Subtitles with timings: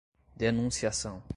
[0.35, 1.21] denunciação